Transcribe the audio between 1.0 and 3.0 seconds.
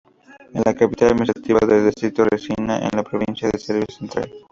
administrativa del distrito Rasina en